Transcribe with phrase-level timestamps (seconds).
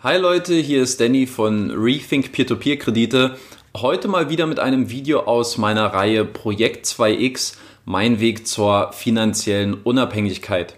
[0.00, 3.36] Hi Leute, hier ist Danny von Rethink Peer-to-Peer-Kredite.
[3.76, 9.74] Heute mal wieder mit einem Video aus meiner Reihe Projekt 2x, mein Weg zur finanziellen
[9.74, 10.76] Unabhängigkeit.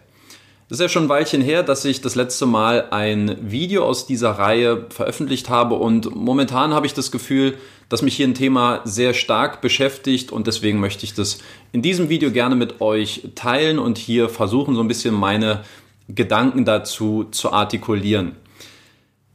[0.71, 4.07] Es ist ja schon ein Weilchen her, dass ich das letzte Mal ein Video aus
[4.07, 7.59] dieser Reihe veröffentlicht habe und momentan habe ich das Gefühl,
[7.91, 11.41] dass mich hier ein Thema sehr stark beschäftigt und deswegen möchte ich das
[11.73, 15.63] in diesem Video gerne mit euch teilen und hier versuchen, so ein bisschen meine
[16.09, 18.37] Gedanken dazu zu artikulieren.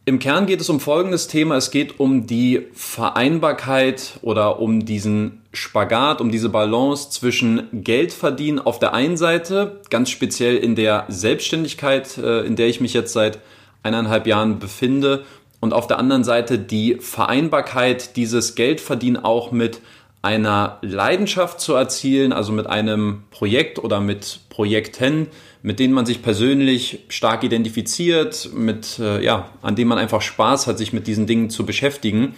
[0.07, 1.55] Im Kern geht es um folgendes Thema.
[1.55, 8.77] Es geht um die Vereinbarkeit oder um diesen Spagat, um diese Balance zwischen Geldverdienen auf
[8.77, 13.39] der einen Seite, ganz speziell in der Selbstständigkeit, äh, in der ich mich jetzt seit
[13.81, 15.25] eineinhalb Jahren befinde,
[15.59, 19.81] und auf der anderen Seite die Vereinbarkeit dieses Geldverdienen auch mit
[20.25, 25.27] einer Leidenschaft zu erzielen, also mit einem Projekt oder mit Projekten,
[25.61, 30.65] mit denen man sich persönlich stark identifiziert, mit, äh, ja, an denen man einfach Spaß
[30.65, 32.33] hat, sich mit diesen Dingen zu beschäftigen.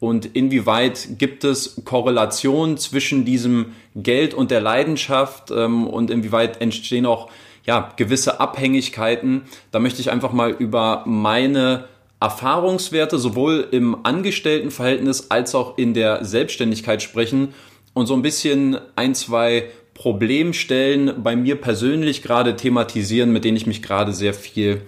[0.00, 7.06] Und inwieweit gibt es Korrelation zwischen diesem Geld und der Leidenschaft ähm, und inwieweit entstehen
[7.06, 7.30] auch
[7.64, 9.42] ja, gewisse Abhängigkeiten.
[9.70, 11.86] Da möchte ich einfach mal über meine
[12.20, 17.54] Erfahrungswerte sowohl im Angestelltenverhältnis als auch in der Selbstständigkeit sprechen
[17.94, 23.66] und so ein bisschen ein, zwei Problemstellen bei mir persönlich gerade thematisieren, mit denen ich
[23.66, 24.82] mich gerade sehr viel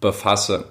[0.00, 0.64] befasse.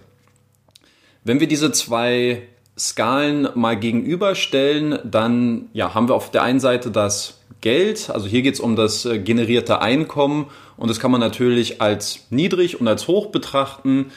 [1.24, 2.44] Wenn wir diese zwei
[2.78, 8.44] Skalen mal gegenüberstellen, dann ja, haben wir auf der einen Seite das Geld, also hier
[8.44, 12.88] geht es um das äh, generierte Einkommen und das kann man natürlich als niedrig und
[12.88, 14.12] als hoch betrachten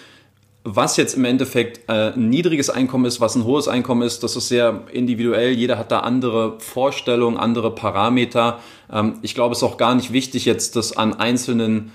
[0.64, 4.36] was jetzt im Endeffekt äh, ein niedriges Einkommen ist, was ein hohes Einkommen ist, das
[4.36, 5.52] ist sehr individuell.
[5.52, 8.60] Jeder hat da andere Vorstellungen, andere Parameter.
[8.92, 11.92] Ähm, ich glaube, es ist auch gar nicht wichtig, jetzt das an einzelnen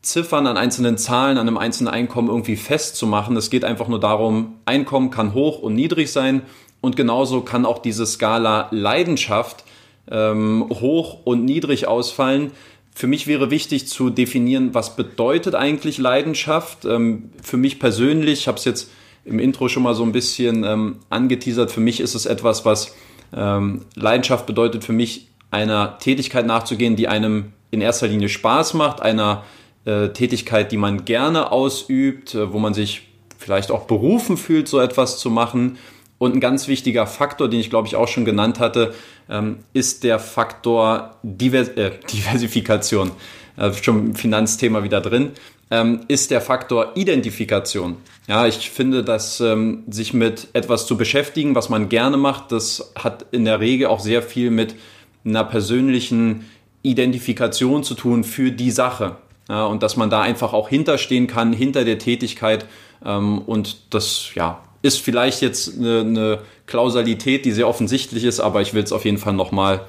[0.00, 3.36] Ziffern, an einzelnen Zahlen, an einem einzelnen Einkommen irgendwie festzumachen.
[3.36, 6.42] Es geht einfach nur darum, Einkommen kann hoch und niedrig sein
[6.80, 9.64] und genauso kann auch diese Skala Leidenschaft
[10.10, 12.52] ähm, hoch und niedrig ausfallen.
[12.96, 16.86] Für mich wäre wichtig zu definieren, was bedeutet eigentlich Leidenschaft.
[16.86, 18.90] Ähm, für mich persönlich, ich habe es jetzt
[19.26, 22.94] im Intro schon mal so ein bisschen ähm, angeteasert, für mich ist es etwas, was
[23.34, 29.02] ähm, Leidenschaft bedeutet für mich, einer Tätigkeit nachzugehen, die einem in erster Linie Spaß macht,
[29.02, 29.44] einer
[29.84, 33.02] äh, Tätigkeit, die man gerne ausübt, äh, wo man sich
[33.36, 35.76] vielleicht auch berufen fühlt, so etwas zu machen
[36.18, 38.94] und ein ganz wichtiger Faktor, den ich glaube ich auch schon genannt hatte,
[39.28, 43.10] ähm, ist der Faktor Divers äh, Diversifikation.
[43.56, 45.32] Äh, schon Finanzthema wieder drin.
[45.70, 47.96] Ähm, ist der Faktor Identifikation.
[48.28, 52.92] Ja, ich finde, dass ähm, sich mit etwas zu beschäftigen, was man gerne macht, das
[52.94, 54.76] hat in der Regel auch sehr viel mit
[55.24, 56.48] einer persönlichen
[56.82, 59.16] Identifikation zu tun für die Sache.
[59.48, 62.66] Ja, und dass man da einfach auch hinterstehen kann, hinter der Tätigkeit.
[63.04, 68.60] Ähm, und das, ja, ist vielleicht jetzt eine, eine Klausalität, die sehr offensichtlich ist, aber
[68.60, 69.86] ich will es auf jeden Fall nochmal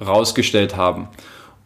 [0.00, 1.08] rausgestellt haben.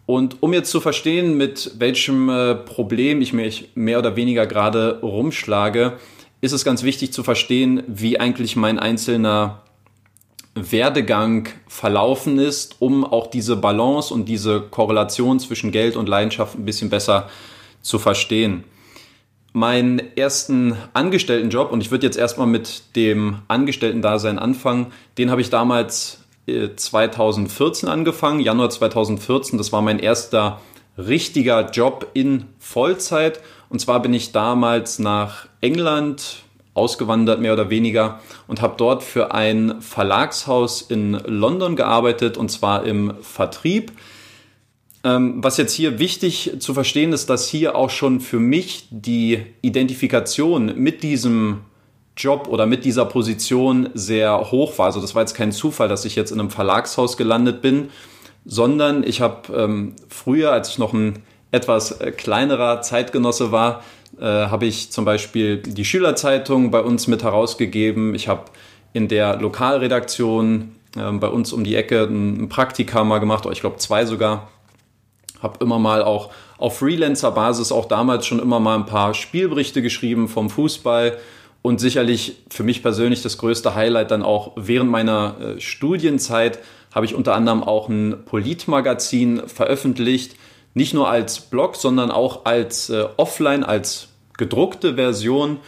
[0.04, 5.00] Und um jetzt zu verstehen, mit welchem äh, Problem ich mich mehr oder weniger gerade
[5.00, 5.94] rumschlage,
[6.40, 9.62] ist es ganz wichtig zu verstehen, wie eigentlich mein einzelner
[10.54, 16.64] Werdegang verlaufen ist, um auch diese Balance und diese Korrelation zwischen Geld und Leidenschaft ein
[16.64, 17.28] bisschen besser
[17.82, 18.64] zu verstehen
[19.56, 25.48] meinen ersten Angestelltenjob, und ich würde jetzt erstmal mit dem Angestellten-Dasein anfangen, den habe ich
[25.48, 29.56] damals 2014 äh, angefangen, Januar 2014.
[29.56, 30.60] Das war mein erster
[30.98, 33.40] richtiger Job in Vollzeit.
[33.70, 36.42] Und zwar bin ich damals nach England
[36.74, 42.84] ausgewandert, mehr oder weniger, und habe dort für ein Verlagshaus in London gearbeitet, und zwar
[42.84, 43.92] im Vertrieb.
[45.06, 49.40] Ähm, was jetzt hier wichtig zu verstehen ist, dass hier auch schon für mich die
[49.62, 51.60] Identifikation mit diesem
[52.16, 54.86] Job oder mit dieser Position sehr hoch war.
[54.86, 57.90] Also das war jetzt kein Zufall, dass ich jetzt in einem Verlagshaus gelandet bin,
[58.44, 61.20] sondern ich habe ähm, früher, als ich noch ein
[61.52, 63.84] etwas äh, kleinerer Zeitgenosse war,
[64.18, 68.16] äh, habe ich zum Beispiel die Schülerzeitung bei uns mit herausgegeben.
[68.16, 68.46] Ich habe
[68.92, 73.76] in der Lokalredaktion äh, bei uns um die Ecke ein Praktika mal gemacht, ich glaube
[73.76, 74.48] zwei sogar
[75.42, 80.28] habe immer mal auch auf Freelancer-Basis auch damals schon immer mal ein paar Spielberichte geschrieben
[80.28, 81.18] vom Fußball
[81.62, 86.60] und sicherlich für mich persönlich das größte Highlight dann auch während meiner äh, Studienzeit
[86.94, 90.36] habe ich unter anderem auch ein Politmagazin veröffentlicht,
[90.74, 95.58] nicht nur als Blog, sondern auch als äh, Offline, als gedruckte Version.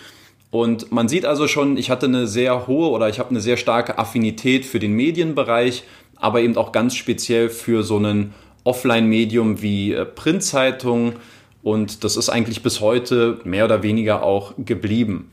[0.50, 3.56] Und man sieht also schon, ich hatte eine sehr hohe oder ich habe eine sehr
[3.56, 5.82] starke Affinität für den Medienbereich,
[6.16, 8.32] aber eben auch ganz speziell für so einen
[8.68, 11.14] Offline-Medium wie äh, Printzeitung
[11.62, 15.30] und das ist eigentlich bis heute mehr oder weniger auch geblieben.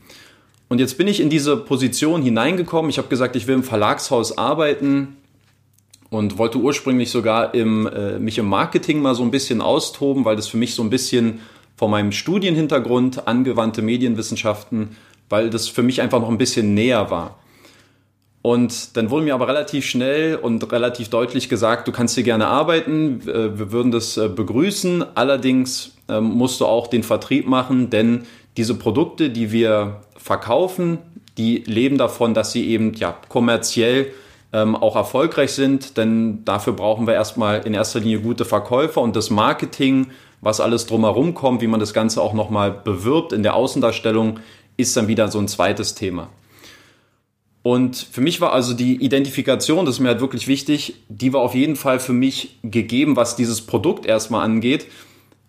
[0.68, 2.90] Und jetzt bin ich in diese Position hineingekommen.
[2.90, 5.16] Ich habe gesagt, ich will im Verlagshaus arbeiten
[6.10, 10.36] und wollte ursprünglich sogar im, äh, mich im Marketing mal so ein bisschen austoben, weil
[10.36, 11.40] das für mich so ein bisschen
[11.76, 14.96] von meinem Studienhintergrund, angewandte Medienwissenschaften,
[15.28, 17.38] weil das für mich einfach noch ein bisschen näher war.
[18.46, 22.46] Und dann wurde mir aber relativ schnell und relativ deutlich gesagt, du kannst hier gerne
[22.46, 27.90] arbeiten, äh, wir würden das äh, begrüßen, allerdings ähm, musst du auch den Vertrieb machen,
[27.90, 28.24] denn
[28.56, 30.98] diese Produkte, die wir verkaufen,
[31.36, 34.12] die leben davon, dass sie eben ja kommerziell
[34.52, 39.16] ähm, auch erfolgreich sind, denn dafür brauchen wir erstmal in erster Linie gute Verkäufer und
[39.16, 40.06] das Marketing,
[40.40, 44.38] was alles drumherum kommt, wie man das Ganze auch nochmal bewirbt in der Außendarstellung,
[44.76, 46.28] ist dann wieder so ein zweites Thema.
[47.66, 51.40] Und für mich war also die Identifikation, das ist mir halt wirklich wichtig, die war
[51.40, 54.86] auf jeden Fall für mich gegeben, was dieses Produkt erstmal angeht.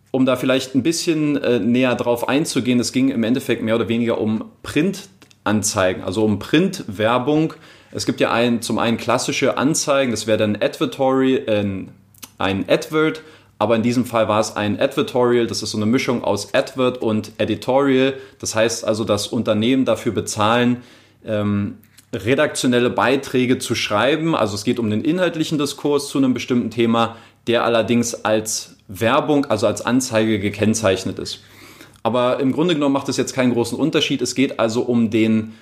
[0.10, 3.88] Um da vielleicht ein bisschen äh, näher drauf einzugehen, es ging im Endeffekt mehr oder
[3.88, 7.54] weniger um Printanzeigen, also um Printwerbung.
[7.92, 11.86] Es gibt ja ein, zum einen klassische Anzeigen, das wäre dann Advertorial, äh,
[12.40, 13.22] ein Advert,
[13.60, 16.98] aber in diesem Fall war es ein Advertorial, das ist so eine Mischung aus Advert
[16.98, 18.16] und Editorial.
[18.40, 20.78] Das heißt also, dass Unternehmen dafür bezahlen,
[21.24, 21.75] ähm,
[22.13, 24.36] redaktionelle Beiträge zu schreiben.
[24.36, 27.18] Also es geht um den inhaltlichen Diskurs zu einem bestimmten Thema,
[27.48, 31.42] der allerdings als Werbung, also als Anzeige gekennzeichnet ist.
[32.04, 34.21] Aber im Grunde genommen macht es jetzt keinen großen Unterschied.
[34.21, 35.54] Es geht also um den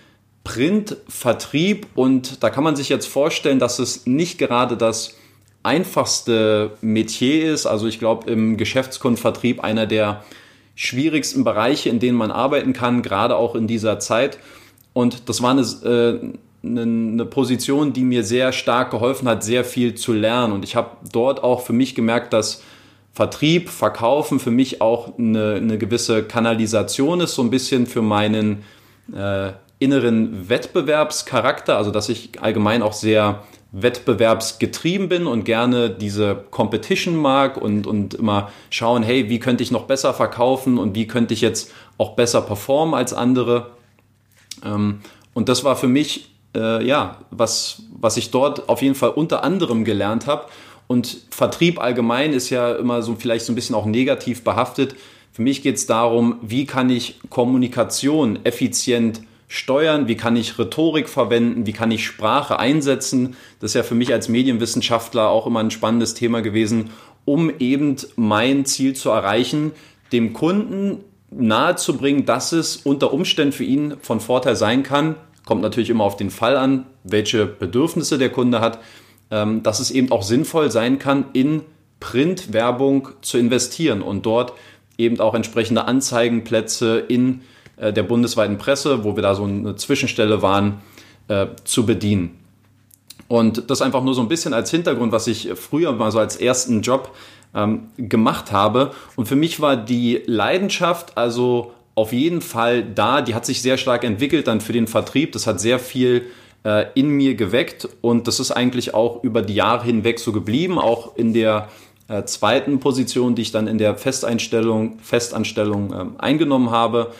[0.44, 5.16] Printvertrieb und da kann man sich jetzt vorstellen, dass es nicht gerade das
[5.64, 7.66] einfachste Metier ist.
[7.66, 10.24] Also ich glaube im Geschäftskundenvertrieb einer der
[10.76, 14.38] schwierigsten Bereiche, in denen man arbeiten kann, gerade auch in dieser Zeit.
[14.96, 16.20] Und das war eine, äh,
[16.66, 20.54] eine Position, die mir sehr stark geholfen hat, sehr viel zu lernen.
[20.54, 22.64] Und ich habe dort auch für mich gemerkt, dass
[23.12, 28.64] Vertrieb, Verkaufen für mich auch eine, eine gewisse Kanalisation ist, so ein bisschen für meinen
[29.14, 33.44] äh, inneren Wettbewerbscharakter, also dass ich allgemein auch sehr
[33.74, 39.72] wettbewerbsgetrieben bin und gerne diese Competition mag und, und immer schauen, hey, wie könnte ich
[39.72, 43.72] noch besser verkaufen und wie könnte ich jetzt auch besser performen als andere.
[44.66, 45.02] Ähm,
[45.34, 49.44] und das war für mich, äh, ja, was, was ich dort auf jeden Fall unter
[49.44, 50.46] anderem gelernt habe.
[50.88, 54.96] Und Vertrieb allgemein ist ja immer so vielleicht so ein bisschen auch negativ behaftet.
[55.32, 61.10] Für mich geht es darum, wie kann ich Kommunikation effizient steuern, wie kann ich Rhetorik
[61.10, 63.36] verwenden, wie kann ich Sprache einsetzen.
[63.60, 66.92] Das ist ja für mich als Medienwissenschaftler auch immer ein spannendes Thema gewesen,
[67.26, 69.72] um eben mein Ziel zu erreichen,
[70.12, 71.04] dem Kunden
[71.38, 75.16] nahezubringen, dass es unter Umständen für ihn von Vorteil sein kann,
[75.46, 78.80] kommt natürlich immer auf den Fall an, welche Bedürfnisse der Kunde hat,
[79.32, 81.62] ähm, dass es eben auch sinnvoll sein kann, in
[82.00, 84.54] Printwerbung zu investieren und dort
[84.98, 87.42] eben auch entsprechende Anzeigenplätze in
[87.78, 90.82] äh, der bundesweiten Presse, wo wir da so eine Zwischenstelle waren,
[91.28, 92.40] äh, zu bedienen.
[93.28, 96.36] Und das einfach nur so ein bisschen als Hintergrund, was ich früher mal so als
[96.36, 97.16] ersten Job
[97.56, 98.92] ähm, gemacht habe.
[99.16, 103.22] Und für mich war die Leidenschaft also auf jeden Fall da.
[103.22, 105.32] Die hat sich sehr stark entwickelt dann für den Vertrieb.
[105.32, 106.26] Das hat sehr viel
[106.64, 110.78] äh, in mir geweckt und das ist eigentlich auch über die Jahre hinweg so geblieben.
[110.78, 111.70] Auch in der
[112.08, 117.14] äh, zweiten Position, die ich dann in der Festeinstellung, Festanstellung äh, eingenommen habe.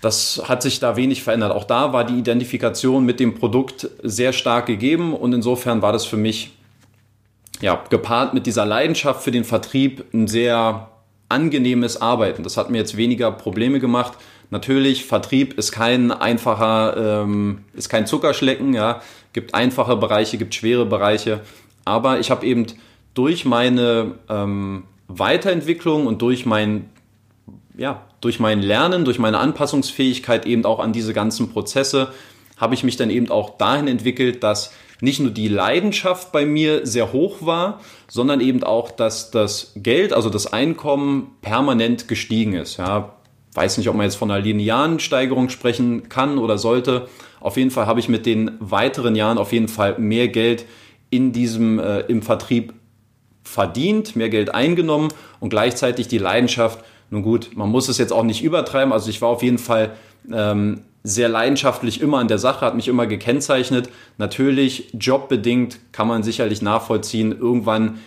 [0.00, 1.52] Das hat sich da wenig verändert.
[1.52, 6.04] Auch da war die Identifikation mit dem Produkt sehr stark gegeben und insofern war das
[6.04, 6.52] für mich
[7.60, 10.88] ja, gepaart mit dieser Leidenschaft für den Vertrieb ein sehr
[11.28, 12.42] angenehmes Arbeiten.
[12.42, 14.14] Das hat mir jetzt weniger Probleme gemacht.
[14.50, 19.02] Natürlich, Vertrieb ist kein einfacher, ähm, ist kein Zuckerschlecken, ja.
[19.34, 21.40] Gibt einfache Bereiche, gibt schwere Bereiche.
[21.84, 22.66] Aber ich habe eben
[23.12, 26.88] durch meine ähm, Weiterentwicklung und durch mein,
[27.76, 32.12] ja, durch mein Lernen, durch meine Anpassungsfähigkeit eben auch an diese ganzen Prozesse,
[32.56, 36.86] habe ich mich dann eben auch dahin entwickelt, dass nicht nur die Leidenschaft bei mir
[36.86, 42.78] sehr hoch war, sondern eben auch, dass das Geld, also das Einkommen permanent gestiegen ist.
[42.78, 43.14] Ja,
[43.54, 47.08] weiß nicht, ob man jetzt von einer linearen Steigerung sprechen kann oder sollte.
[47.40, 50.64] Auf jeden Fall habe ich mit den weiteren Jahren auf jeden Fall mehr Geld
[51.10, 52.74] in diesem äh, im Vertrieb
[53.42, 55.08] verdient, mehr Geld eingenommen
[55.40, 56.84] und gleichzeitig die Leidenschaft.
[57.10, 58.92] Nun gut, man muss es jetzt auch nicht übertreiben.
[58.92, 59.92] Also ich war auf jeden Fall
[60.30, 63.88] ähm, sehr leidenschaftlich immer an der Sache, hat mich immer gekennzeichnet.
[64.18, 67.98] Natürlich, jobbedingt kann man sicherlich nachvollziehen, irgendwann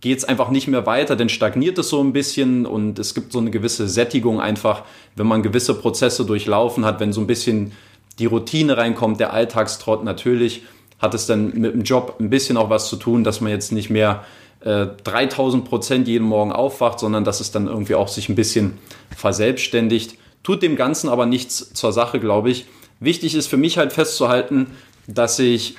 [0.00, 3.32] geht es einfach nicht mehr weiter, dann stagniert es so ein bisschen und es gibt
[3.32, 7.72] so eine gewisse Sättigung einfach, wenn man gewisse Prozesse durchlaufen hat, wenn so ein bisschen
[8.18, 10.62] die Routine reinkommt, der Alltagstrott natürlich,
[10.98, 13.72] hat es dann mit dem Job ein bisschen auch was zu tun, dass man jetzt
[13.72, 14.24] nicht mehr
[14.60, 18.78] äh, 3000 Prozent jeden Morgen aufwacht, sondern dass es dann irgendwie auch sich ein bisschen
[19.16, 20.16] verselbstständigt.
[20.42, 22.66] Tut dem Ganzen aber nichts zur Sache, glaube ich.
[23.00, 24.68] Wichtig ist für mich halt festzuhalten,
[25.06, 25.76] dass ich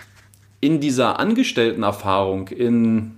[0.59, 3.17] in dieser Angestelltenerfahrung in,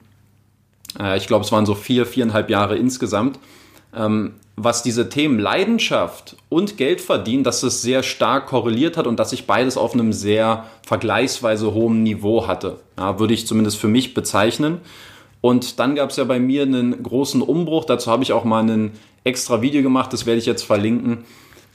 [1.00, 3.40] äh, ich glaube, es waren so vier, viereinhalb Jahre insgesamt,
[3.96, 9.20] ähm, was diese Themen Leidenschaft und Geld verdienen, dass es sehr stark korreliert hat und
[9.20, 12.80] dass ich beides auf einem sehr vergleichsweise hohen Niveau hatte.
[12.98, 14.80] Ja, würde ich zumindest für mich bezeichnen.
[15.42, 17.86] Und dann gab es ja bei mir einen großen Umbruch.
[17.86, 18.92] Dazu habe ich auch mal ein
[19.24, 21.26] extra Video gemacht, das werde ich jetzt verlinken.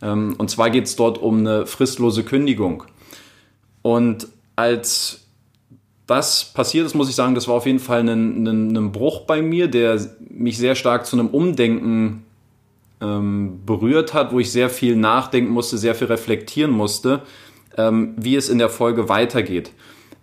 [0.02, 2.84] Ähm, und zwar geht es dort um eine fristlose Kündigung.
[3.82, 5.24] Und als
[6.06, 9.22] das passiert ist, muss ich sagen, das war auf jeden Fall ein, ein, ein Bruch
[9.22, 10.00] bei mir, der
[10.30, 12.24] mich sehr stark zu einem Umdenken
[13.00, 17.22] ähm, berührt hat, wo ich sehr viel nachdenken musste, sehr viel reflektieren musste,
[17.76, 19.72] ähm, wie es in der Folge weitergeht.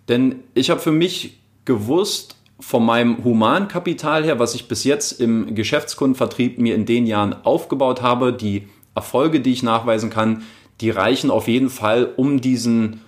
[0.09, 5.53] Denn ich habe für mich gewusst, von meinem Humankapital her, was ich bis jetzt im
[5.53, 10.41] Geschäftskundenvertrieb mir in den Jahren aufgebaut habe, die Erfolge, die ich nachweisen kann,
[10.81, 13.01] die reichen auf jeden Fall, um diesen,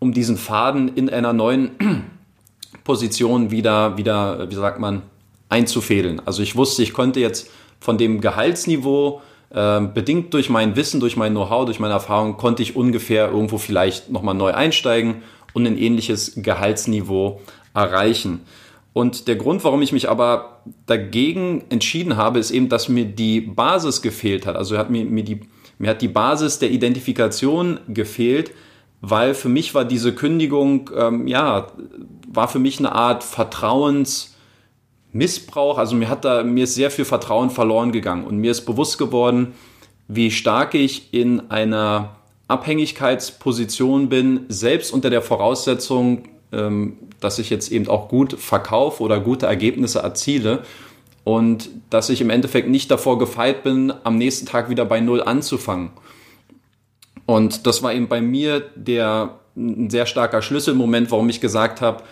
[0.00, 1.70] um diesen Faden in einer neuen
[2.84, 5.02] Position wieder, wieder, wie sagt man,
[5.48, 6.20] einzufädeln.
[6.26, 11.16] Also ich wusste, ich konnte jetzt von dem Gehaltsniveau, äh, bedingt durch mein Wissen, durch
[11.16, 15.22] mein Know-how, durch meine Erfahrung, konnte ich ungefähr irgendwo vielleicht nochmal neu einsteigen
[15.52, 17.40] und ein ähnliches Gehaltsniveau
[17.74, 18.40] erreichen.
[18.92, 23.40] Und der Grund, warum ich mich aber dagegen entschieden habe, ist eben, dass mir die
[23.40, 24.56] Basis gefehlt hat.
[24.56, 25.40] Also hat mir, mir, die,
[25.78, 28.50] mir hat die Basis der Identifikation gefehlt,
[29.00, 31.68] weil für mich war diese Kündigung, ähm, ja,
[32.26, 34.34] war für mich eine Art Vertrauens,
[35.12, 38.66] Missbrauch, also mir hat da, mir ist sehr viel Vertrauen verloren gegangen und mir ist
[38.66, 39.54] bewusst geworden,
[40.06, 47.88] wie stark ich in einer Abhängigkeitsposition bin, selbst unter der Voraussetzung, dass ich jetzt eben
[47.88, 50.62] auch gut verkaufe oder gute Ergebnisse erziele
[51.24, 55.22] und dass ich im Endeffekt nicht davor gefeit bin, am nächsten Tag wieder bei Null
[55.22, 55.90] anzufangen.
[57.26, 62.04] Und das war eben bei mir der ein sehr starker Schlüsselmoment, warum ich gesagt habe,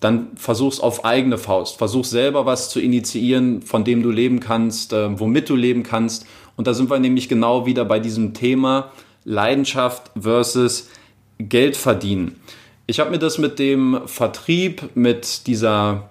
[0.00, 1.78] dann versuch's auf eigene Faust.
[1.78, 6.26] Versuch selber was zu initiieren, von dem du leben kannst, äh, womit du leben kannst.
[6.56, 8.90] Und da sind wir nämlich genau wieder bei diesem Thema
[9.24, 10.88] Leidenschaft versus
[11.38, 12.40] Geld verdienen.
[12.92, 16.10] Ich habe mir das mit dem Vertrieb, mit dieser,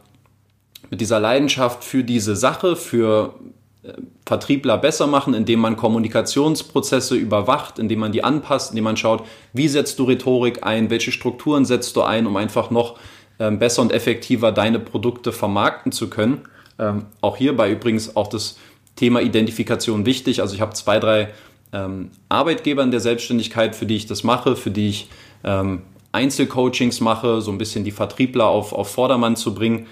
[0.90, 3.36] mit dieser Leidenschaft für diese Sache, für
[3.84, 3.94] äh,
[4.26, 9.68] Vertriebler besser machen, indem man Kommunikationsprozesse überwacht, indem man die anpasst, indem man schaut, wie
[9.68, 12.98] setzt du Rhetorik ein, welche Strukturen setzt du ein, um einfach noch
[13.38, 16.40] ähm, besser und effektiver deine Produkte vermarkten zu können.
[16.80, 18.58] Ähm, auch hierbei übrigens auch das
[18.96, 20.42] Thema Identifikation wichtig.
[20.42, 21.32] Also ich habe zwei, drei
[21.74, 25.10] ähm, Arbeitgeber in der Selbstständigkeit, für die ich das mache, für die ich
[25.44, 29.88] ähm, Einzelcoachings mache, so ein bisschen die Vertriebler auf, auf Vordermann zu bringen.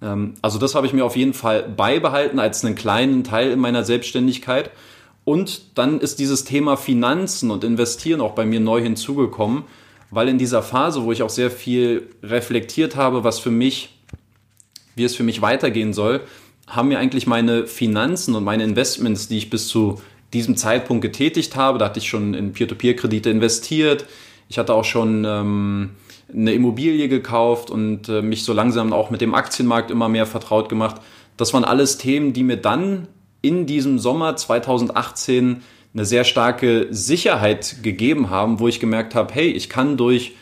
[0.00, 3.58] Ähm, also das habe ich mir auf jeden Fall beibehalten als einen kleinen Teil in
[3.58, 4.70] meiner Selbstständigkeit.
[5.24, 9.64] Und dann ist dieses Thema Finanzen und Investieren auch bei mir neu hinzugekommen
[10.12, 13.96] weil in dieser Phase, wo ich auch sehr viel reflektiert habe, was für mich,
[14.94, 16.20] wie es für mich weitergehen soll,
[16.66, 20.00] haben mir eigentlich meine Finanzen und meine Investments, die ich bis zu
[20.34, 24.04] diesem Zeitpunkt getätigt habe, da hatte ich schon in Peer-to-Peer-Kredite investiert,
[24.52, 25.90] ich hatte auch schon ähm,
[26.30, 30.68] eine Immobilie gekauft und äh, mich so langsam auch mit dem Aktienmarkt immer mehr vertraut
[30.68, 30.96] gemacht.
[31.38, 33.08] Das waren alles Themen, die mir dann
[33.40, 35.62] in diesem Sommer 2018
[35.94, 40.32] eine sehr starke Sicherheit gegeben haben, wo ich gemerkt habe, hey, ich kann durch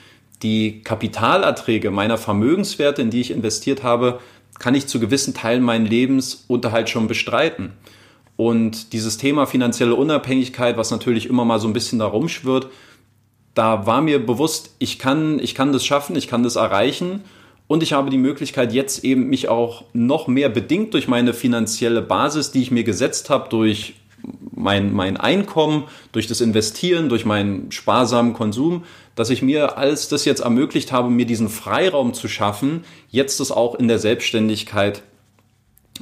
[0.42, 4.18] die Kapitalerträge meiner Vermögenswerte, in die ich investiert habe,
[4.58, 7.74] kann ich zu gewissen Teilen meinen Lebensunterhalt schon bestreiten.
[8.34, 12.66] Und dieses Thema finanzielle Unabhängigkeit, was natürlich immer mal so ein bisschen da rumschwirrt,
[13.54, 17.24] da war mir bewusst, ich kann, ich kann das schaffen, ich kann das erreichen
[17.66, 22.02] und ich habe die Möglichkeit jetzt eben mich auch noch mehr bedingt durch meine finanzielle
[22.02, 23.94] Basis, die ich mir gesetzt habe, durch
[24.52, 30.24] mein, mein Einkommen, durch das Investieren, durch meinen sparsamen Konsum, dass ich mir alles das
[30.24, 35.02] jetzt ermöglicht habe, mir diesen Freiraum zu schaffen, jetzt das auch in der Selbstständigkeit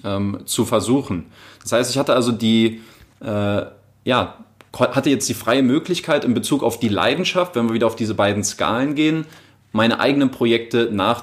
[0.04, 1.26] ähm, zu versuchen.
[1.62, 2.80] Das heißt, ich hatte also die,
[3.20, 3.62] äh,
[4.04, 7.96] ja, hatte jetzt die freie Möglichkeit in Bezug auf die Leidenschaft, wenn wir wieder auf
[7.96, 9.26] diese beiden Skalen gehen,
[9.72, 11.22] meine eigenen Projekte nach,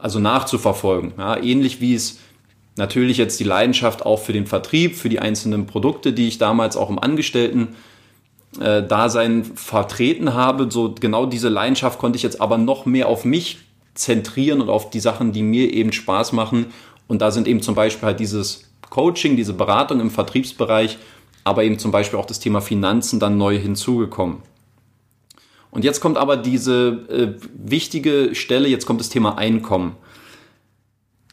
[0.00, 1.12] also nachzuverfolgen.
[1.18, 2.18] Ja, ähnlich wie es
[2.76, 6.76] natürlich jetzt die Leidenschaft auch für den Vertrieb, für die einzelnen Produkte, die ich damals
[6.76, 10.68] auch im Angestellten-Dasein äh, vertreten habe.
[10.70, 13.58] So genau diese Leidenschaft konnte ich jetzt aber noch mehr auf mich
[13.94, 16.66] zentrieren und auf die Sachen, die mir eben Spaß machen.
[17.08, 20.96] Und da sind eben zum Beispiel halt dieses Coaching, diese Beratung im Vertriebsbereich,
[21.44, 24.38] aber eben zum Beispiel auch das Thema Finanzen dann neu hinzugekommen.
[25.70, 29.96] Und jetzt kommt aber diese äh, wichtige Stelle, jetzt kommt das Thema Einkommen.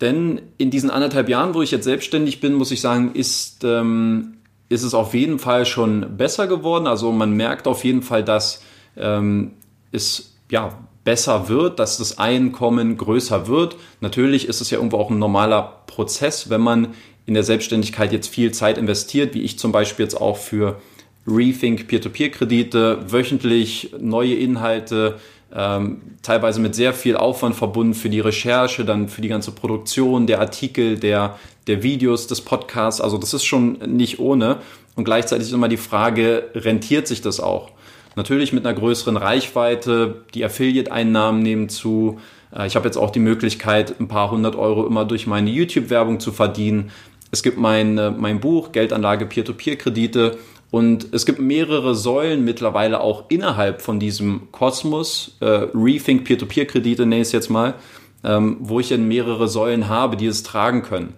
[0.01, 4.35] Denn in diesen anderthalb Jahren, wo ich jetzt selbstständig bin, muss ich sagen, ist ähm,
[4.69, 6.87] ist es auf jeden Fall schon besser geworden.
[6.87, 8.61] Also man merkt auf jeden Fall, dass
[8.95, 9.53] ähm,
[9.91, 10.77] es ja
[11.09, 13.77] besser wird, dass das Einkommen größer wird.
[13.99, 16.89] Natürlich ist es ja irgendwo auch ein normaler Prozess, wenn man
[17.25, 20.79] in der Selbstständigkeit jetzt viel Zeit investiert, wie ich zum Beispiel jetzt auch für
[21.25, 25.17] Rethink Peer-to-Peer-Kredite, wöchentlich neue Inhalte,
[25.51, 30.27] ähm, teilweise mit sehr viel Aufwand verbunden für die Recherche, dann für die ganze Produktion
[30.27, 33.01] der Artikel, der, der Videos, des Podcasts.
[33.01, 34.57] Also das ist schon nicht ohne.
[34.95, 37.71] Und gleichzeitig ist immer die Frage, rentiert sich das auch?
[38.15, 42.19] Natürlich mit einer größeren Reichweite, die Affiliate-Einnahmen nehmen zu.
[42.55, 46.19] Äh, ich habe jetzt auch die Möglichkeit, ein paar hundert Euro immer durch meine YouTube-Werbung
[46.19, 46.91] zu verdienen.
[47.31, 50.37] Es gibt mein, äh, mein Buch Geldanlage Peer-to-Peer-Kredite
[50.71, 57.21] und es gibt mehrere Säulen mittlerweile auch innerhalb von diesem Kosmos, äh, Rethink Peer-to-Peer-Kredite nenne
[57.21, 57.75] ich es jetzt mal,
[58.23, 61.13] ähm, wo ich dann mehrere Säulen habe, die es tragen können.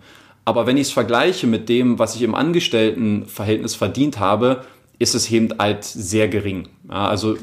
[0.45, 4.63] Aber wenn ich es vergleiche mit dem, was ich im Angestelltenverhältnis verdient habe,
[5.01, 6.67] ist es eben halt sehr gering.
[6.87, 7.35] Ja, also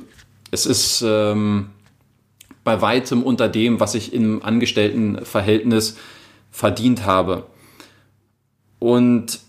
[0.50, 1.70] es ist ähm,
[2.62, 5.96] bei weitem unter dem, was ich im Angestelltenverhältnis
[6.50, 7.46] verdient habe.
[8.78, 9.40] Und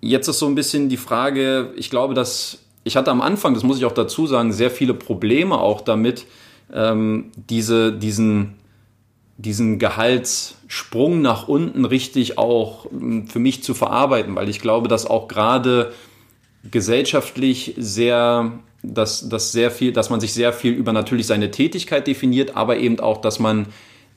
[0.00, 3.64] jetzt ist so ein bisschen die Frage, ich glaube, dass ich hatte am Anfang, das
[3.64, 6.24] muss ich auch dazu sagen, sehr viele Probleme auch damit,
[6.72, 8.54] ähm, diese, diesen,
[9.36, 15.04] diesen Gehaltssprung nach unten richtig auch ähm, für mich zu verarbeiten, weil ich glaube, dass
[15.04, 15.92] auch gerade
[16.70, 22.06] gesellschaftlich sehr, dass, dass sehr viel, dass man sich sehr viel über natürlich seine Tätigkeit
[22.06, 23.66] definiert, aber eben auch, dass man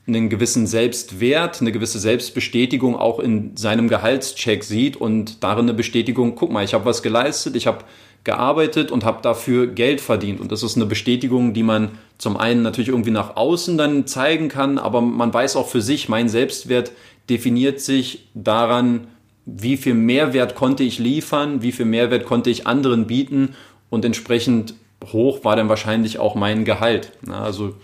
[0.07, 6.35] einen gewissen Selbstwert, eine gewisse Selbstbestätigung auch in seinem Gehaltscheck sieht und darin eine Bestätigung,
[6.35, 7.85] guck mal, ich habe was geleistet, ich habe
[8.23, 10.39] gearbeitet und habe dafür Geld verdient.
[10.41, 14.47] Und das ist eine Bestätigung, die man zum einen natürlich irgendwie nach außen dann zeigen
[14.47, 16.91] kann, aber man weiß auch für sich, mein Selbstwert
[17.29, 19.07] definiert sich daran,
[19.45, 23.55] wie viel Mehrwert konnte ich liefern, wie viel Mehrwert konnte ich anderen bieten
[23.89, 24.75] und entsprechend
[25.11, 27.11] hoch war dann wahrscheinlich auch mein Gehalt.
[27.29, 27.75] Also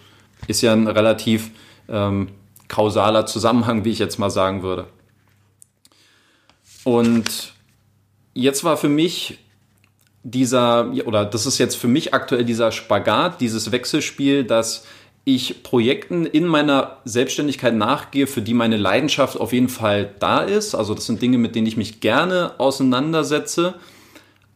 [0.48, 1.52] ist ja ein relativ
[1.90, 2.30] ähm,
[2.68, 4.88] kausaler Zusammenhang, wie ich jetzt mal sagen würde.
[6.84, 7.54] Und
[8.34, 9.40] jetzt war für mich
[10.24, 14.86] dieser, oder das ist jetzt für mich aktuell dieser Spagat, dieses Wechselspiel, dass
[15.28, 20.74] ich Projekten in meiner Selbstständigkeit nachgehe, für die meine Leidenschaft auf jeden Fall da ist.
[20.74, 23.74] Also das sind Dinge, mit denen ich mich gerne auseinandersetze.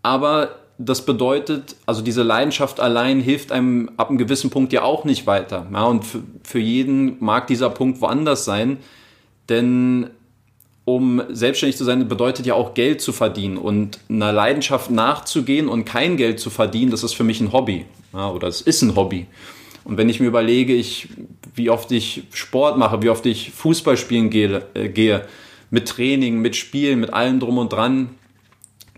[0.02, 5.04] Aber das bedeutet, also diese Leidenschaft allein hilft einem ab einem gewissen Punkt ja auch
[5.04, 5.68] nicht weiter.
[5.74, 8.78] Ja, und für, für jeden mag dieser Punkt woanders sein,
[9.50, 10.10] denn
[10.86, 15.84] um selbstständig zu sein, bedeutet ja auch Geld zu verdienen und einer Leidenschaft nachzugehen und
[15.84, 18.96] kein Geld zu verdienen, das ist für mich ein Hobby ja, oder es ist ein
[18.96, 19.28] Hobby.
[19.84, 21.10] Und wenn ich mir überlege, ich,
[21.56, 25.26] wie oft ich Sport mache, wie oft ich Fußball spielen gehe, äh, gehe
[25.70, 28.10] mit Training, mit Spielen, mit allem drum und dran,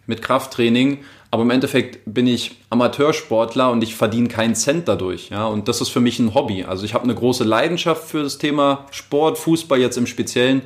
[0.07, 0.99] mit Krafttraining,
[1.33, 5.29] aber im Endeffekt bin ich Amateursportler und ich verdiene keinen Cent dadurch.
[5.29, 5.47] Ja?
[5.47, 6.63] Und das ist für mich ein Hobby.
[6.63, 10.61] Also ich habe eine große Leidenschaft für das Thema Sport, Fußball jetzt im Speziellen,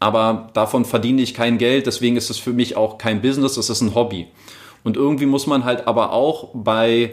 [0.00, 1.86] aber davon verdiene ich kein Geld.
[1.86, 4.26] Deswegen ist es für mich auch kein Business, es ist ein Hobby.
[4.82, 7.12] Und irgendwie muss man halt aber auch bei,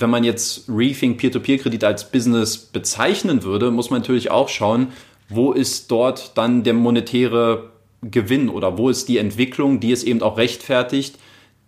[0.00, 4.88] wenn man jetzt Reefing Peer-to-Peer-Kredit als Business bezeichnen würde, muss man natürlich auch schauen,
[5.28, 7.70] wo ist dort dann der monetäre
[8.02, 11.18] Gewinn oder wo ist die Entwicklung, die es eben auch rechtfertigt,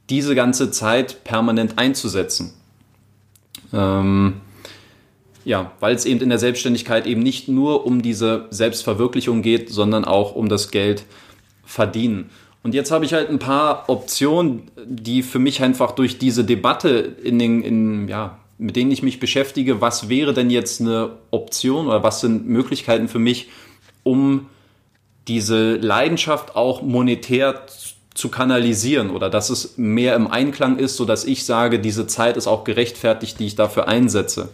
[0.09, 2.55] diese ganze Zeit permanent einzusetzen.
[3.73, 4.41] Ähm,
[5.45, 10.05] ja, weil es eben in der Selbstständigkeit eben nicht nur um diese Selbstverwirklichung geht, sondern
[10.05, 11.05] auch um das Geld
[11.65, 12.31] verdienen.
[12.63, 17.17] Und jetzt habe ich halt ein paar Optionen, die für mich einfach durch diese Debatte
[17.23, 21.87] in den, in, ja, mit denen ich mich beschäftige, was wäre denn jetzt eine Option
[21.87, 23.49] oder was sind Möglichkeiten für mich,
[24.03, 24.47] um
[25.29, 27.63] diese Leidenschaft auch monetär
[28.13, 32.37] zu kanalisieren oder dass es mehr im Einklang ist, so dass ich sage, diese Zeit
[32.37, 34.51] ist auch gerechtfertigt, die ich dafür einsetze.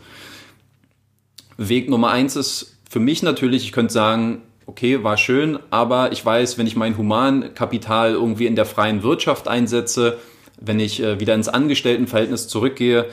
[1.57, 6.25] Weg Nummer eins ist für mich natürlich, ich könnte sagen, okay, war schön, aber ich
[6.25, 10.19] weiß, wenn ich mein Humankapital irgendwie in der freien Wirtschaft einsetze,
[10.61, 13.07] wenn ich äh, wieder ins Angestelltenverhältnis zurückgehe,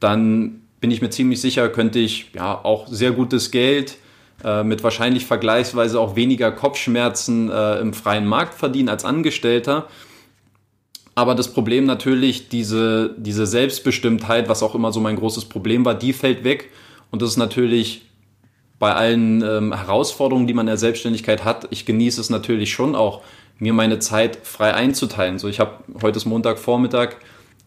[0.00, 3.96] dann bin ich mir ziemlich sicher, könnte ich ja auch sehr gutes Geld
[4.44, 9.88] äh, mit wahrscheinlich vergleichsweise auch weniger Kopfschmerzen äh, im freien Markt verdienen als Angestellter.
[11.14, 15.94] Aber das Problem natürlich, diese, diese Selbstbestimmtheit, was auch immer so mein großes Problem war,
[15.94, 16.70] die fällt weg.
[17.10, 18.05] Und das ist natürlich
[18.78, 22.94] bei allen ähm, Herausforderungen, die man in der Selbstständigkeit hat, ich genieße es natürlich schon
[22.94, 23.22] auch,
[23.58, 25.38] mir meine Zeit frei einzuteilen.
[25.38, 27.16] So, ich habe heute ist Montagvormittag,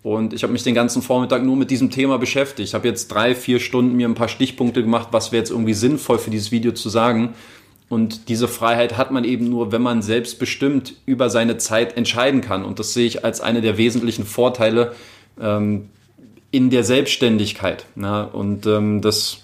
[0.01, 2.69] und ich habe mich den ganzen Vormittag nur mit diesem Thema beschäftigt.
[2.69, 5.73] Ich habe jetzt drei, vier Stunden mir ein paar Stichpunkte gemacht, was wäre jetzt irgendwie
[5.73, 7.33] sinnvoll für dieses Video zu sagen.
[7.89, 12.63] Und diese Freiheit hat man eben nur, wenn man selbstbestimmt über seine Zeit entscheiden kann.
[12.63, 14.93] Und das sehe ich als eine der wesentlichen Vorteile
[15.41, 15.89] ähm,
[16.51, 17.85] in der Selbstständigkeit.
[17.95, 19.41] Ja, und ähm, das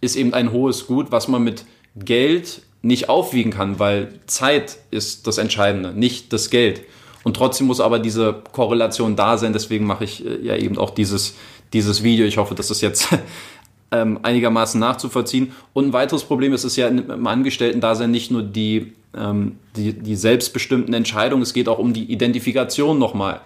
[0.00, 1.64] ist eben ein hohes Gut, was man mit
[1.96, 6.82] Geld nicht aufwiegen kann, weil Zeit ist das Entscheidende, nicht das Geld.
[7.24, 9.52] Und trotzdem muss aber diese Korrelation da sein.
[9.52, 11.34] Deswegen mache ich äh, ja eben auch dieses,
[11.72, 12.24] dieses Video.
[12.24, 13.08] Ich hoffe, dass es jetzt
[13.90, 15.52] ähm, einigermaßen nachzuvollziehen.
[15.72, 20.14] Und ein weiteres Problem ist es ja im Angestellten-Dasein nicht nur die, ähm, die, die
[20.14, 23.40] selbstbestimmten Entscheidungen, es geht auch um die Identifikation nochmal.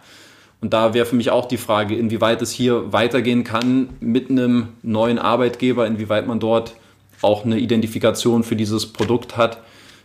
[0.61, 4.69] Und da wäre für mich auch die Frage, inwieweit es hier weitergehen kann mit einem
[4.83, 6.75] neuen Arbeitgeber, inwieweit man dort
[7.23, 9.59] auch eine Identifikation für dieses Produkt hat.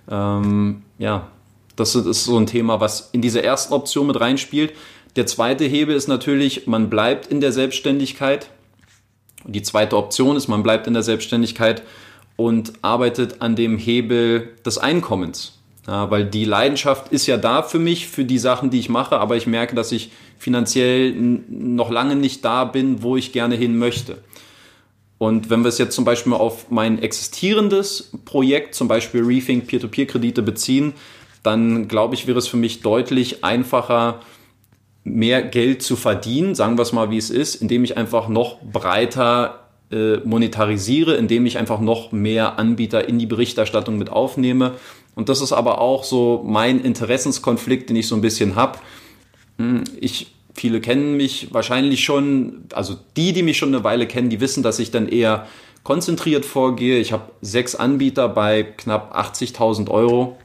[0.09, 1.27] Ähm, ja,
[1.75, 4.73] das ist so ein Thema, was in diese ersten Option mit reinspielt.
[5.15, 8.49] Der zweite Hebel ist natürlich, man bleibt in der Selbstständigkeit.
[9.45, 11.83] Die zweite Option ist, man bleibt in der Selbstständigkeit
[12.35, 15.59] und arbeitet an dem Hebel des Einkommens.
[15.87, 19.19] Ja, weil die Leidenschaft ist ja da für mich, für die Sachen, die ich mache,
[19.19, 20.11] aber ich merke, dass ich
[20.45, 21.12] finanziell
[21.49, 24.19] noch lange nicht da bin, wo ich gerne hin möchte.
[25.17, 30.43] Und wenn wir es jetzt zum Beispiel auf mein existierendes Projekt, zum Beispiel Rethink Peer-to-Peer-Kredite
[30.43, 30.93] beziehen,
[31.41, 34.19] dann glaube ich, wäre es für mich deutlich einfacher,
[35.03, 38.62] mehr Geld zu verdienen, sagen wir es mal, wie es ist, indem ich einfach noch
[38.62, 44.73] breiter äh, monetarisiere, indem ich einfach noch mehr Anbieter in die Berichterstattung mit aufnehme.
[45.15, 48.77] Und das ist aber auch so mein Interessenskonflikt, den ich so ein bisschen habe.
[49.58, 54.29] Hm, ich, viele kennen mich wahrscheinlich schon, also die, die mich schon eine Weile kennen,
[54.29, 55.47] die wissen, dass ich dann eher
[55.83, 56.99] konzentriert vorgehe.
[56.99, 60.37] Ich habe sechs Anbieter bei knapp 80.000 Euro.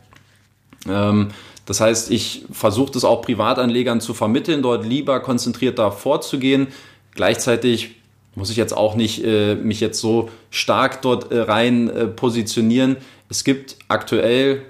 [0.89, 1.29] Ähm,
[1.65, 6.69] das heißt, ich versuche das auch Privatanlegern zu vermitteln, dort lieber konzentrierter vorzugehen.
[7.15, 7.93] Gleichzeitig
[8.35, 12.97] muss ich jetzt auch nicht äh, mich jetzt so stark dort äh, rein äh, positionieren.
[13.29, 14.63] Es gibt aktuell,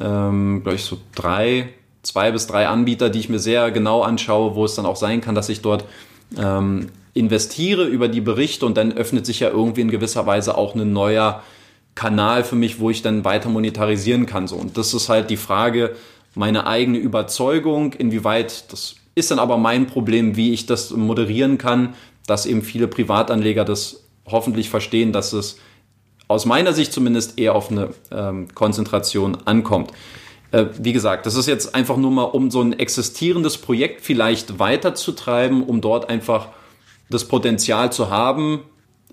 [0.00, 1.68] ähm, glaube ich, so drei,
[2.02, 5.20] zwei bis drei Anbieter, die ich mir sehr genau anschaue, wo es dann auch sein
[5.20, 5.84] kann, dass ich dort
[6.38, 10.74] ähm, investiere über die Berichte und dann öffnet sich ja irgendwie in gewisser Weise auch
[10.74, 11.42] ein neuer
[11.94, 14.46] Kanal für mich, wo ich dann weiter monetarisieren kann.
[14.46, 14.56] So.
[14.56, 15.96] Und das ist halt die Frage,
[16.34, 21.94] meine eigene Überzeugung, inwieweit, das ist dann aber mein Problem, wie ich das moderieren kann,
[22.26, 25.58] dass eben viele Privatanleger das hoffentlich verstehen, dass es
[26.28, 29.90] aus meiner Sicht zumindest eher auf eine ähm, Konzentration ankommt.
[30.52, 34.58] Äh, wie gesagt, das ist jetzt einfach nur mal, um so ein existierendes Projekt vielleicht
[34.58, 36.48] weiterzutreiben, um dort einfach
[37.08, 38.60] das Potenzial zu haben.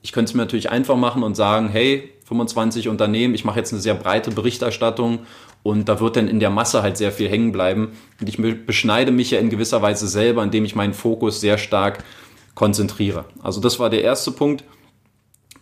[0.01, 3.71] Ich könnte es mir natürlich einfach machen und sagen, hey, 25 Unternehmen, ich mache jetzt
[3.71, 5.19] eine sehr breite Berichterstattung
[5.63, 7.93] und da wird dann in der Masse halt sehr viel hängen bleiben.
[8.19, 12.03] Und ich beschneide mich ja in gewisser Weise selber, indem ich meinen Fokus sehr stark
[12.53, 13.25] konzentriere.
[13.41, 14.63] Also das war der erste Punkt.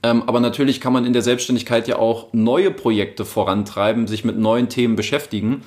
[0.06, 4.38] Ähm, aber natürlich kann man in der Selbstständigkeit ja auch neue Projekte vorantreiben, sich mit
[4.38, 5.64] neuen Themen beschäftigen.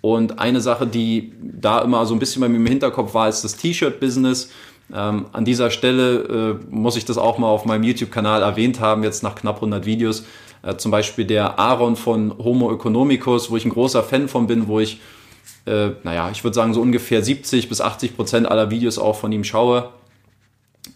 [0.00, 3.44] Und eine Sache, die da immer so ein bisschen bei mir im Hinterkopf war, ist
[3.44, 4.50] das T-Shirt-Business.
[4.94, 9.04] Ähm, an dieser Stelle äh, muss ich das auch mal auf meinem YouTube-Kanal erwähnt haben,
[9.04, 10.24] jetzt nach knapp 100 Videos.
[10.62, 14.68] Äh, zum Beispiel der Aaron von Homo Economicus, wo ich ein großer Fan von bin,
[14.68, 15.00] wo ich,
[15.66, 19.30] äh, naja, ich würde sagen, so ungefähr 70 bis 80 Prozent aller Videos auch von
[19.32, 19.90] ihm schaue.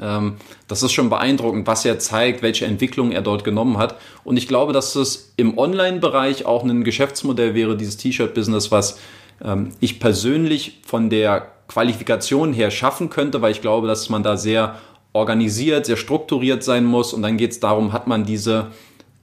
[0.01, 0.37] Ähm,
[0.69, 3.97] das ist schon beeindruckend, was er zeigt, welche Entwicklung er dort genommen hat.
[4.25, 8.99] Und ich glaube, dass es im Online-Bereich auch ein Geschäftsmodell wäre, dieses T-Shirt-Business, was
[9.45, 14.37] ähm, ich persönlich von der Qualifikation her schaffen könnte, weil ich glaube, dass man da
[14.37, 14.79] sehr
[15.13, 17.13] organisiert, sehr strukturiert sein muss.
[17.13, 18.69] Und dann geht es darum, hat man diese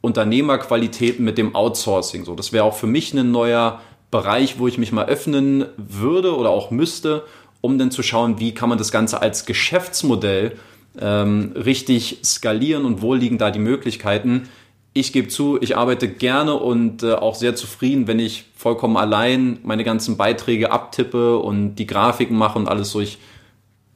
[0.02, 2.26] Unternehmerqualitäten mit dem Outsourcing.
[2.26, 3.80] So, das wäre auch für mich ein neuer
[4.12, 7.24] Bereich, wo ich mich mal öffnen würde oder auch müsste,
[7.64, 10.58] um dann zu schauen, wie kann man das Ganze als Geschäftsmodell
[11.00, 14.50] ähm, richtig skalieren und wo liegen da die Möglichkeiten.
[14.94, 19.60] Ich gebe zu, ich arbeite gerne und äh, auch sehr zufrieden, wenn ich vollkommen allein
[19.64, 23.00] meine ganzen Beiträge abtippe und die Grafiken mache und alles so.
[23.00, 23.18] Ich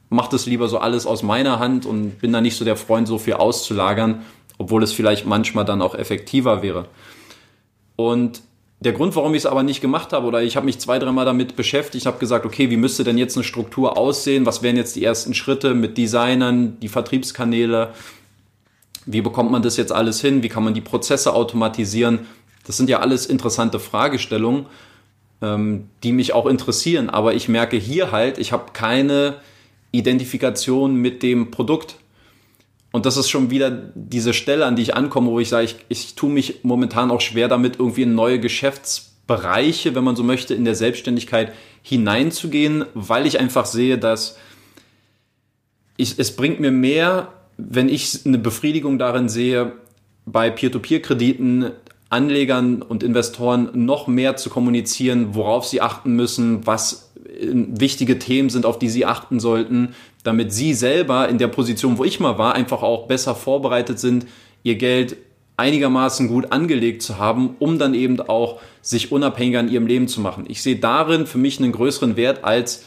[0.08, 3.06] mache das lieber so alles aus meiner Hand und bin da nicht so der Freund,
[3.06, 4.22] so viel auszulagern
[4.58, 6.86] obwohl es vielleicht manchmal dann auch effektiver wäre.
[7.96, 8.42] Und
[8.80, 11.24] der Grund, warum ich es aber nicht gemacht habe, oder ich habe mich zwei, dreimal
[11.24, 14.46] damit beschäftigt, habe gesagt, okay, wie müsste denn jetzt eine Struktur aussehen?
[14.46, 17.92] Was wären jetzt die ersten Schritte mit Designern, die Vertriebskanäle?
[19.04, 20.42] Wie bekommt man das jetzt alles hin?
[20.42, 22.20] Wie kann man die Prozesse automatisieren?
[22.66, 24.66] Das sind ja alles interessante Fragestellungen,
[25.42, 27.10] ähm, die mich auch interessieren.
[27.10, 29.36] Aber ich merke hier halt, ich habe keine
[29.90, 31.96] Identifikation mit dem Produkt.
[32.90, 35.76] Und das ist schon wieder diese Stelle, an die ich ankomme, wo ich sage, ich,
[35.88, 40.54] ich tue mich momentan auch schwer damit, irgendwie in neue Geschäftsbereiche, wenn man so möchte,
[40.54, 44.38] in der Selbstständigkeit hineinzugehen, weil ich einfach sehe, dass
[45.96, 49.72] ich, es bringt mir mehr, wenn ich eine Befriedigung darin sehe,
[50.24, 51.72] bei Peer-to-Peer-Krediten
[52.10, 57.07] Anlegern und Investoren noch mehr zu kommunizieren, worauf sie achten müssen, was
[57.40, 62.04] wichtige Themen sind, auf die sie achten sollten, damit sie selber in der Position, wo
[62.04, 64.26] ich mal war, einfach auch besser vorbereitet sind,
[64.62, 65.16] ihr Geld
[65.56, 70.20] einigermaßen gut angelegt zu haben, um dann eben auch sich unabhängiger in ihrem Leben zu
[70.20, 70.44] machen.
[70.48, 72.84] Ich sehe darin für mich einen größeren Wert als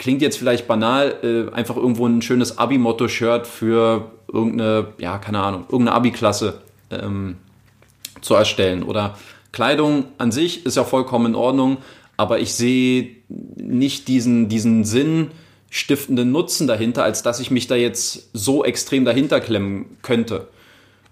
[0.00, 5.64] klingt jetzt vielleicht banal, äh, einfach irgendwo ein schönes Abi-Motto-Shirt für irgendeine, ja, keine Ahnung,
[5.68, 7.36] irgendeine Abi-Klasse ähm,
[8.22, 8.82] zu erstellen.
[8.82, 9.18] Oder
[9.52, 11.76] Kleidung an sich ist ja vollkommen in Ordnung,
[12.20, 18.28] aber ich sehe nicht diesen, diesen sinnstiftenden Nutzen dahinter, als dass ich mich da jetzt
[18.34, 20.48] so extrem dahinter klemmen könnte.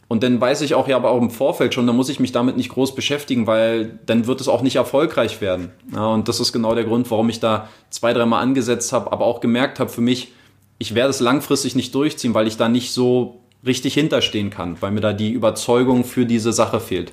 [0.06, 2.30] Und dann weiß ich auch ja aber auch im Vorfeld schon, da muss ich mich
[2.30, 5.70] damit nicht groß beschäftigen, weil dann wird es auch nicht erfolgreich werden.
[5.94, 9.24] Ja, und das ist genau der Grund, warum ich da zwei, dreimal angesetzt habe, aber
[9.24, 10.32] auch gemerkt habe für mich,
[10.76, 14.90] ich werde es langfristig nicht durchziehen, weil ich da nicht so richtig hinterstehen kann, weil
[14.90, 17.12] mir da die Überzeugung für diese Sache fehlt.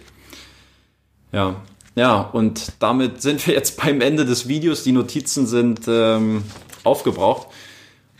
[1.31, 1.61] Ja,
[1.95, 4.83] ja, und damit sind wir jetzt beim Ende des Videos.
[4.83, 6.43] Die Notizen sind ähm,
[6.83, 7.47] aufgebraucht.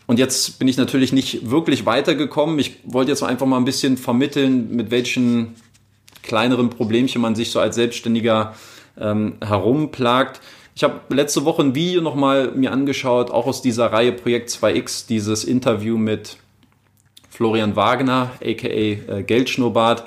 [0.08, 2.60] Und jetzt bin ich natürlich nicht wirklich weitergekommen.
[2.60, 5.56] Ich wollte jetzt einfach mal ein bisschen vermitteln, mit welchen
[6.22, 8.56] kleineren Problemchen man sich so als Selbstständiger
[9.00, 10.42] ähm, herumplagt.
[10.76, 15.08] Ich habe letzte Woche ein Video nochmal mir angeschaut, auch aus dieser Reihe Projekt 2X,
[15.08, 16.38] dieses Interview mit
[17.30, 20.06] Florian Wagner, aka äh, Geldschnurrbart,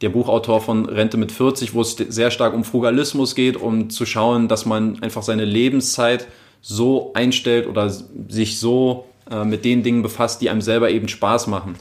[0.00, 4.06] der Buchautor von Rente mit 40, wo es sehr stark um Frugalismus geht, um zu
[4.06, 6.26] schauen, dass man einfach seine Lebenszeit
[6.62, 11.46] so einstellt oder sich so äh, mit den Dingen befasst, die einem selber eben Spaß
[11.46, 11.74] machen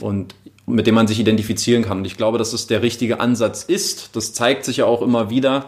[0.00, 0.34] und
[0.66, 1.98] mit denen man sich identifizieren kann.
[1.98, 4.14] Und ich glaube, dass es der richtige Ansatz ist.
[4.14, 5.66] Das zeigt sich ja auch immer wieder.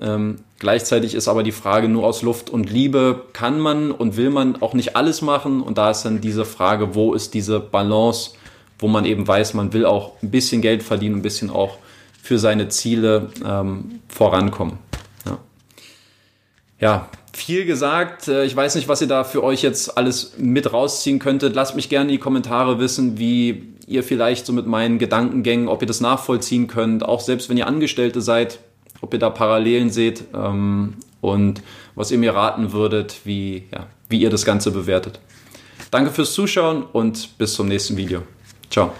[0.00, 4.30] Ähm, gleichzeitig ist aber die Frage nur aus Luft und Liebe, kann man und will
[4.30, 5.62] man auch nicht alles machen?
[5.62, 8.32] Und da ist dann diese Frage, wo ist diese Balance,
[8.78, 11.78] wo man eben weiß, man will auch ein bisschen Geld verdienen, ein bisschen auch
[12.22, 14.78] für seine Ziele ähm, vorankommen.
[15.24, 15.38] Ja.
[16.80, 18.28] ja, viel gesagt.
[18.28, 21.54] Äh, ich weiß nicht, was ihr da für euch jetzt alles mit rausziehen könntet.
[21.54, 25.82] Lasst mich gerne in die Kommentare wissen, wie ihr vielleicht so mit meinen Gedankengängen, ob
[25.82, 28.58] ihr das nachvollziehen könnt, auch selbst wenn ihr Angestellte seid,
[29.00, 31.62] ob ihr da Parallelen seht ähm, und
[31.94, 35.20] was ihr mir raten würdet, wie, ja, wie ihr das Ganze bewertet.
[35.90, 38.22] Danke fürs Zuschauen und bis zum nächsten Video.
[38.70, 38.96] Ciao.